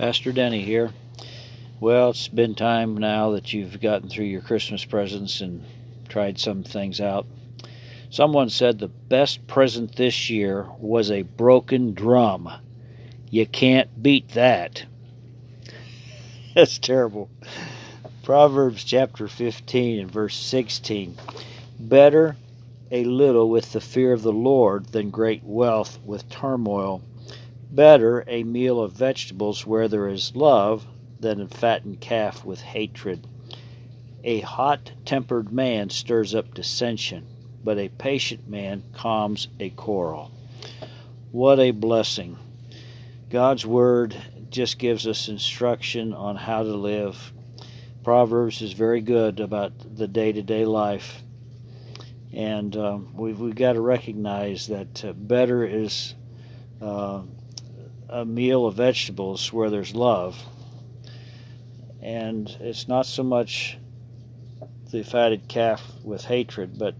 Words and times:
Pastor 0.00 0.32
Denny 0.32 0.62
here. 0.62 0.94
Well, 1.78 2.08
it's 2.08 2.26
been 2.26 2.54
time 2.54 2.96
now 2.96 3.32
that 3.32 3.52
you've 3.52 3.82
gotten 3.82 4.08
through 4.08 4.24
your 4.24 4.40
Christmas 4.40 4.82
presents 4.82 5.42
and 5.42 5.62
tried 6.08 6.38
some 6.38 6.62
things 6.62 7.02
out. 7.02 7.26
Someone 8.08 8.48
said 8.48 8.78
the 8.78 8.88
best 8.88 9.46
present 9.46 9.96
this 9.96 10.30
year 10.30 10.66
was 10.78 11.10
a 11.10 11.20
broken 11.20 11.92
drum. 11.92 12.50
You 13.28 13.44
can't 13.44 14.02
beat 14.02 14.30
that. 14.30 14.86
That's 16.54 16.78
terrible. 16.78 17.28
Proverbs 18.22 18.82
chapter 18.84 19.28
15 19.28 20.00
and 20.00 20.10
verse 20.10 20.34
16. 20.34 21.14
Better 21.78 22.36
a 22.90 23.04
little 23.04 23.50
with 23.50 23.72
the 23.72 23.82
fear 23.82 24.14
of 24.14 24.22
the 24.22 24.32
Lord 24.32 24.86
than 24.92 25.10
great 25.10 25.44
wealth 25.44 25.98
with 26.06 26.30
turmoil. 26.30 27.02
Better 27.72 28.24
a 28.26 28.42
meal 28.42 28.80
of 28.80 28.92
vegetables 28.92 29.64
where 29.64 29.86
there 29.86 30.08
is 30.08 30.34
love 30.34 30.86
than 31.20 31.40
a 31.40 31.46
fattened 31.46 32.00
calf 32.00 32.44
with 32.44 32.60
hatred. 32.60 33.26
A 34.24 34.40
hot 34.40 34.92
tempered 35.04 35.52
man 35.52 35.88
stirs 35.90 36.34
up 36.34 36.52
dissension, 36.52 37.26
but 37.62 37.78
a 37.78 37.88
patient 37.88 38.48
man 38.48 38.82
calms 38.92 39.48
a 39.60 39.70
quarrel. 39.70 40.32
What 41.30 41.60
a 41.60 41.70
blessing! 41.70 42.38
God's 43.28 43.64
Word 43.64 44.16
just 44.50 44.80
gives 44.80 45.06
us 45.06 45.28
instruction 45.28 46.12
on 46.12 46.34
how 46.34 46.64
to 46.64 46.74
live. 46.74 47.32
Proverbs 48.02 48.62
is 48.62 48.72
very 48.72 49.00
good 49.00 49.38
about 49.38 49.72
the 49.96 50.08
day 50.08 50.32
to 50.32 50.42
day 50.42 50.64
life. 50.64 51.22
And 52.32 52.76
um, 52.76 53.14
we've, 53.14 53.38
we've 53.38 53.54
got 53.54 53.74
to 53.74 53.80
recognize 53.80 54.66
that 54.66 55.04
uh, 55.04 55.12
better 55.12 55.64
is 55.64 56.16
uh, 56.80 57.22
a 58.10 58.24
meal 58.24 58.66
of 58.66 58.74
vegetables 58.74 59.52
where 59.52 59.70
there's 59.70 59.94
love. 59.94 60.42
And 62.02 62.48
it's 62.60 62.88
not 62.88 63.06
so 63.06 63.22
much 63.22 63.78
the 64.90 65.04
fatted 65.04 65.46
calf 65.46 65.92
with 66.02 66.24
hatred, 66.24 66.76
but 66.76 66.96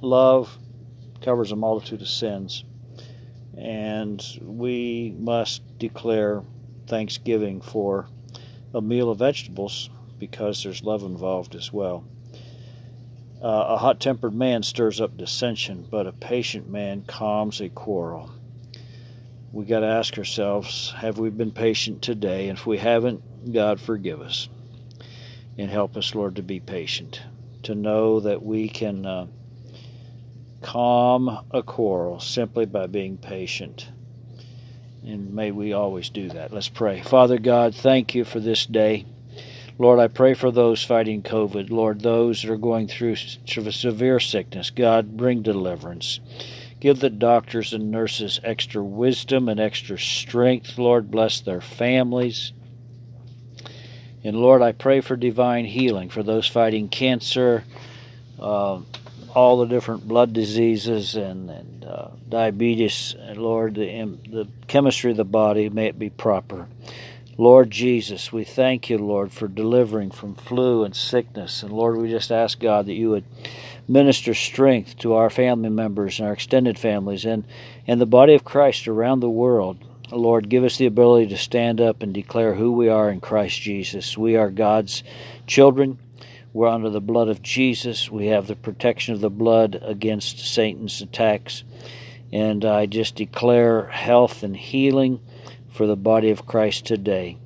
love 0.00 0.56
covers 1.22 1.50
a 1.50 1.56
multitude 1.56 2.02
of 2.02 2.08
sins. 2.08 2.64
And 3.56 4.24
we 4.42 5.14
must 5.18 5.78
declare 5.78 6.42
thanksgiving 6.86 7.60
for 7.60 8.08
a 8.72 8.80
meal 8.80 9.10
of 9.10 9.18
vegetables 9.18 9.90
because 10.18 10.62
there's 10.62 10.84
love 10.84 11.02
involved 11.02 11.56
as 11.56 11.72
well. 11.72 12.04
Uh, 13.42 13.66
a 13.70 13.76
hot 13.76 14.00
tempered 14.00 14.34
man 14.34 14.62
stirs 14.62 15.00
up 15.00 15.16
dissension, 15.16 15.86
but 15.90 16.06
a 16.06 16.12
patient 16.12 16.68
man 16.68 17.02
calms 17.06 17.60
a 17.60 17.68
quarrel 17.68 18.30
we 19.54 19.64
got 19.64 19.80
to 19.80 19.86
ask 19.86 20.18
ourselves 20.18 20.92
have 20.96 21.18
we 21.18 21.30
been 21.30 21.52
patient 21.52 22.02
today? 22.02 22.48
And 22.48 22.58
if 22.58 22.66
we 22.66 22.76
haven't, 22.76 23.52
God 23.52 23.80
forgive 23.80 24.20
us. 24.20 24.48
And 25.56 25.70
help 25.70 25.96
us, 25.96 26.12
Lord, 26.12 26.34
to 26.36 26.42
be 26.42 26.58
patient, 26.58 27.22
to 27.62 27.76
know 27.76 28.18
that 28.18 28.42
we 28.42 28.68
can 28.68 29.06
uh, 29.06 29.26
calm 30.60 31.46
a 31.52 31.62
quarrel 31.62 32.18
simply 32.18 32.66
by 32.66 32.88
being 32.88 33.16
patient. 33.16 33.88
And 35.04 35.32
may 35.32 35.52
we 35.52 35.72
always 35.72 36.10
do 36.10 36.28
that. 36.30 36.52
Let's 36.52 36.68
pray. 36.68 37.02
Father 37.02 37.38
God, 37.38 37.76
thank 37.76 38.12
you 38.14 38.24
for 38.24 38.40
this 38.40 38.66
day. 38.66 39.06
Lord, 39.78 40.00
I 40.00 40.08
pray 40.08 40.34
for 40.34 40.50
those 40.50 40.82
fighting 40.82 41.22
COVID. 41.22 41.70
Lord, 41.70 42.00
those 42.00 42.42
that 42.42 42.50
are 42.50 42.56
going 42.56 42.88
through 42.88 43.16
severe 43.16 44.18
sickness. 44.18 44.70
God, 44.70 45.16
bring 45.16 45.42
deliverance. 45.42 46.18
Give 46.84 47.00
the 47.00 47.08
doctors 47.08 47.72
and 47.72 47.90
nurses 47.90 48.40
extra 48.44 48.84
wisdom 48.84 49.48
and 49.48 49.58
extra 49.58 49.98
strength. 49.98 50.76
Lord, 50.76 51.10
bless 51.10 51.40
their 51.40 51.62
families. 51.62 52.52
And 54.22 54.36
Lord, 54.36 54.60
I 54.60 54.72
pray 54.72 55.00
for 55.00 55.16
divine 55.16 55.64
healing 55.64 56.10
for 56.10 56.22
those 56.22 56.46
fighting 56.46 56.90
cancer, 56.90 57.64
uh, 58.38 58.80
all 59.34 59.56
the 59.60 59.64
different 59.64 60.06
blood 60.06 60.34
diseases 60.34 61.14
and, 61.14 61.48
and 61.48 61.84
uh, 61.86 62.08
diabetes. 62.28 63.16
And 63.18 63.38
Lord, 63.38 63.76
the, 63.76 64.18
the 64.28 64.46
chemistry 64.66 65.12
of 65.12 65.16
the 65.16 65.24
body, 65.24 65.70
may 65.70 65.86
it 65.86 65.98
be 65.98 66.10
proper. 66.10 66.66
Lord 67.38 67.70
Jesus, 67.70 68.30
we 68.30 68.44
thank 68.44 68.90
you, 68.90 68.98
Lord, 68.98 69.32
for 69.32 69.48
delivering 69.48 70.10
from 70.10 70.34
flu 70.34 70.84
and 70.84 70.94
sickness. 70.94 71.62
And 71.62 71.72
Lord, 71.72 71.96
we 71.96 72.10
just 72.10 72.30
ask 72.30 72.60
God 72.60 72.84
that 72.84 72.92
you 72.92 73.08
would 73.08 73.24
minister 73.86 74.34
strength 74.34 74.96
to 74.98 75.14
our 75.14 75.30
family 75.30 75.68
members 75.68 76.18
and 76.18 76.26
our 76.26 76.34
extended 76.34 76.78
families 76.78 77.24
and, 77.24 77.44
and 77.86 78.00
the 78.00 78.06
body 78.06 78.34
of 78.34 78.44
Christ 78.44 78.88
around 78.88 79.20
the 79.20 79.30
world. 79.30 79.78
Lord, 80.10 80.48
give 80.48 80.64
us 80.64 80.76
the 80.76 80.86
ability 80.86 81.28
to 81.28 81.36
stand 81.36 81.80
up 81.80 82.02
and 82.02 82.12
declare 82.12 82.54
who 82.54 82.72
we 82.72 82.88
are 82.88 83.10
in 83.10 83.20
Christ 83.20 83.60
Jesus. 83.60 84.16
We 84.16 84.36
are 84.36 84.50
God's 84.50 85.02
children. 85.46 85.98
We're 86.52 86.68
under 86.68 86.90
the 86.90 87.00
blood 87.00 87.28
of 87.28 87.42
Jesus. 87.42 88.10
We 88.10 88.26
have 88.26 88.46
the 88.46 88.54
protection 88.54 89.14
of 89.14 89.20
the 89.20 89.30
blood 89.30 89.80
against 89.82 90.38
Satan's 90.38 91.00
attacks. 91.00 91.64
And 92.32 92.64
I 92.64 92.86
just 92.86 93.16
declare 93.16 93.86
health 93.86 94.42
and 94.42 94.56
healing 94.56 95.20
for 95.70 95.86
the 95.86 95.96
body 95.96 96.30
of 96.30 96.46
Christ 96.46 96.86
today. 96.86 97.38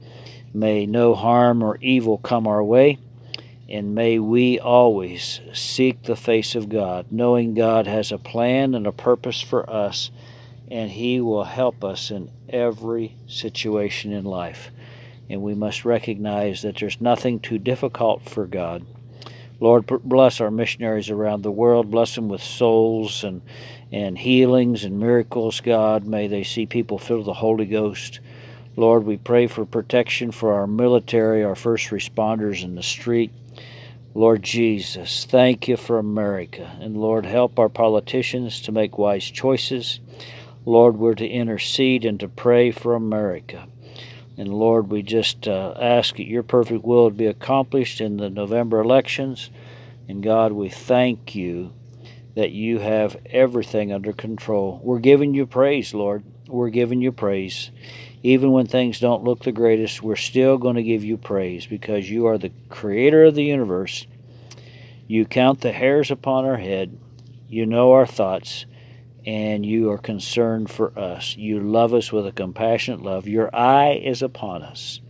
May 0.53 0.87
no 0.87 1.15
harm 1.15 1.63
or 1.63 1.79
evil 1.81 2.19
come 2.19 2.47
our 2.47 2.63
way 2.63 2.99
and 3.69 3.95
may 3.95 4.19
we 4.19 4.59
always 4.59 5.41
seek 5.53 6.03
the 6.03 6.17
face 6.17 6.55
of 6.55 6.71
God, 6.71 7.07
knowing 7.11 7.55
God 7.55 7.87
has 7.87 8.11
a 8.11 8.19
plan 8.19 8.75
and 8.75 8.87
a 8.87 8.93
purpose 8.93 9.43
for 9.43 9.69
us, 9.69 10.11
and 10.71 10.91
He 10.91 11.21
will 11.21 11.45
help 11.45 11.85
us 11.85 12.11
in 12.11 12.31
every 12.49 13.15
situation 13.27 14.13
in 14.13 14.25
life. 14.25 14.71
And 15.29 15.43
we 15.43 15.55
must 15.55 15.85
recognize 15.85 16.63
that 16.63 16.77
there's 16.77 17.01
nothing 17.01 17.41
too 17.41 17.59
difficult 17.59 18.29
for 18.29 18.47
God. 18.47 18.87
Lord, 19.61 19.87
bless 19.87 20.41
our 20.41 20.51
missionaries 20.51 21.11
around 21.11 21.43
the 21.43 21.51
world. 21.51 21.91
Bless 21.91 22.15
them 22.15 22.29
with 22.29 22.43
souls 22.43 23.25
and, 23.25 23.43
and 23.91 24.17
healings 24.17 24.85
and 24.85 25.01
miracles, 25.01 25.61
God. 25.61 26.07
May 26.07 26.29
they 26.29 26.45
see 26.45 26.65
people 26.65 26.99
filled 26.99 27.21
with 27.21 27.27
the 27.27 27.35
Holy 27.35 27.67
Ghost. 27.67 28.21
Lord, 28.77 29.05
we 29.05 29.17
pray 29.17 29.49
for 29.49 29.67
protection 29.67 30.31
for 30.31 30.55
our 30.55 30.69
military, 30.69 31.43
our 31.43 31.57
first 31.57 31.89
responders 31.89 32.63
in 32.63 32.77
the 32.77 32.83
street. 32.83 33.33
Lord 34.19 34.43
Jesus, 34.43 35.25
thank 35.27 35.69
you 35.69 35.77
for 35.77 35.97
America. 35.97 36.77
And 36.81 36.97
Lord, 36.97 37.25
help 37.25 37.57
our 37.57 37.69
politicians 37.69 38.61
to 38.63 38.73
make 38.73 38.99
wise 38.99 39.31
choices. 39.31 40.01
Lord, 40.67 40.97
we're 40.97 41.15
to 41.15 41.25
intercede 41.25 42.05
and 42.05 42.19
to 42.19 42.27
pray 42.27 42.73
for 42.73 42.97
America. 42.97 43.69
And 44.37 44.53
Lord, 44.53 44.91
we 44.91 45.03
just 45.03 45.47
uh, 45.47 45.73
ask 45.81 46.17
that 46.17 46.27
your 46.27 46.43
perfect 46.43 46.85
will 46.85 47.05
would 47.05 47.17
be 47.17 47.27
accomplished 47.27 48.01
in 48.01 48.17
the 48.17 48.29
November 48.29 48.81
elections. 48.81 49.51
And 50.09 50.21
God, 50.21 50.51
we 50.51 50.69
thank 50.69 51.37
you 51.37 51.73
that 52.35 52.51
you 52.51 52.81
have 52.81 53.17
everything 53.27 53.93
under 53.93 54.13
control. 54.13 54.81
We're 54.83 54.99
giving 54.99 55.33
you 55.33 55.47
praise, 55.47 55.95
Lord. 55.95 56.25
We're 56.49 56.71
giving 56.71 57.01
you 57.01 57.13
praise. 57.13 57.71
Even 58.23 58.51
when 58.51 58.67
things 58.67 58.99
don't 58.99 59.25
look 59.25 59.45
the 59.45 59.53
greatest, 59.53 60.03
we're 60.03 60.17
still 60.17 60.59
going 60.59 60.77
to 60.77 60.83
give 60.83 61.05
you 61.05 61.17
praise 61.17 61.67
because 61.67 62.11
you 62.11 62.27
are 62.27 62.39
the 62.39 62.53
creator 62.69 63.25
of 63.25 63.35
the 63.35 63.45
universe. 63.45 64.07
You 65.07 65.25
count 65.25 65.61
the 65.61 65.73
hairs 65.73 66.11
upon 66.11 66.45
our 66.45 66.57
head. 66.57 66.99
You 67.49 67.65
know 67.65 67.93
our 67.93 68.07
thoughts, 68.07 68.67
and 69.25 69.65
you 69.65 69.91
are 69.91 69.99
concerned 69.99 70.71
for 70.71 70.99
us. 70.99 71.37
You 71.37 71.61
love 71.61 71.95
us 71.95 72.13
with 72.13 72.27
a 72.27 72.33
compassionate 72.33 73.03
love. 73.03 73.27
Your 73.27 73.55
eye 73.55 74.01
is 74.05 74.21
upon 74.21 74.63
us. 74.63 75.01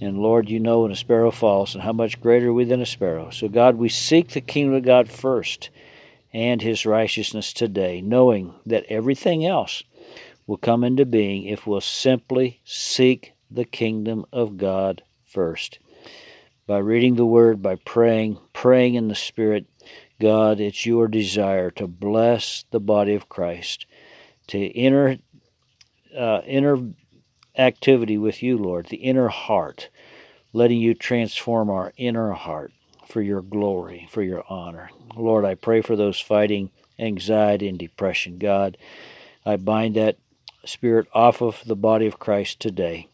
And 0.00 0.18
Lord, 0.18 0.50
you 0.50 0.58
know 0.58 0.80
when 0.80 0.90
a 0.90 0.96
sparrow 0.96 1.30
falls 1.30 1.74
and 1.74 1.82
how 1.84 1.92
much 1.92 2.20
greater 2.20 2.48
are 2.48 2.52
we 2.52 2.64
than 2.64 2.80
a 2.80 2.86
sparrow. 2.86 3.30
So, 3.30 3.48
God, 3.48 3.76
we 3.76 3.88
seek 3.88 4.30
the 4.30 4.40
kingdom 4.40 4.74
of 4.74 4.84
God 4.84 5.08
first 5.08 5.70
and 6.32 6.60
his 6.60 6.84
righteousness 6.84 7.52
today, 7.52 8.00
knowing 8.00 8.54
that 8.66 8.86
everything 8.88 9.46
else 9.46 9.84
will 10.52 10.58
come 10.58 10.84
into 10.84 11.06
being 11.06 11.46
if 11.46 11.66
we'll 11.66 11.80
simply 11.80 12.60
seek 12.62 13.32
the 13.50 13.64
kingdom 13.64 14.22
of 14.30 14.58
God 14.58 15.02
first. 15.24 15.78
By 16.66 16.76
reading 16.76 17.14
the 17.14 17.24
Word, 17.24 17.62
by 17.62 17.76
praying, 17.76 18.36
praying 18.52 18.96
in 18.96 19.08
the 19.08 19.14
Spirit, 19.14 19.64
God, 20.20 20.60
it's 20.60 20.84
your 20.84 21.08
desire 21.08 21.70
to 21.70 21.86
bless 21.86 22.66
the 22.70 22.80
body 22.80 23.14
of 23.14 23.30
Christ, 23.30 23.86
to 24.48 24.58
inner, 24.58 25.16
uh, 26.14 26.42
inner 26.46 26.76
activity 27.56 28.18
with 28.18 28.42
you, 28.42 28.58
Lord, 28.58 28.88
the 28.88 28.98
inner 28.98 29.28
heart, 29.28 29.88
letting 30.52 30.82
you 30.82 30.92
transform 30.92 31.70
our 31.70 31.94
inner 31.96 32.32
heart 32.32 32.74
for 33.08 33.22
your 33.22 33.40
glory, 33.40 34.06
for 34.10 34.22
your 34.22 34.44
honor. 34.50 34.90
Lord, 35.16 35.46
I 35.46 35.54
pray 35.54 35.80
for 35.80 35.96
those 35.96 36.20
fighting 36.20 36.70
anxiety 36.98 37.68
and 37.68 37.78
depression. 37.78 38.36
God, 38.36 38.76
I 39.46 39.56
bind 39.56 39.96
that 39.96 40.18
spirit 40.64 41.06
off 41.12 41.40
of 41.40 41.62
the 41.66 41.76
body 41.76 42.06
of 42.06 42.18
Christ 42.18 42.60
today. 42.60 43.08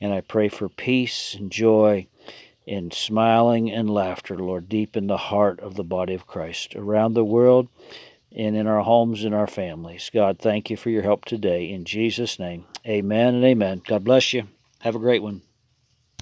And 0.00 0.12
I 0.12 0.20
pray 0.20 0.48
for 0.48 0.68
peace 0.68 1.34
and 1.34 1.50
joy 1.50 2.06
and 2.66 2.92
smiling 2.92 3.70
and 3.70 3.90
laughter, 3.90 4.36
Lord, 4.36 4.68
deep 4.68 4.96
in 4.96 5.06
the 5.06 5.16
heart 5.16 5.60
of 5.60 5.74
the 5.74 5.84
body 5.84 6.14
of 6.14 6.26
Christ 6.26 6.74
around 6.74 7.14
the 7.14 7.24
world 7.24 7.68
and 8.32 8.56
in 8.56 8.66
our 8.66 8.80
homes 8.80 9.24
and 9.24 9.34
our 9.34 9.46
families. 9.46 10.10
God, 10.12 10.38
thank 10.38 10.70
you 10.70 10.76
for 10.76 10.90
your 10.90 11.02
help 11.02 11.24
today. 11.24 11.70
In 11.70 11.84
Jesus' 11.84 12.38
name, 12.38 12.64
Amen 12.86 13.34
and 13.34 13.44
amen. 13.44 13.82
God 13.86 14.04
bless 14.04 14.32
you. 14.32 14.48
Have 14.80 14.94
a 14.94 14.98
great 14.98 15.22
one. 15.22 15.42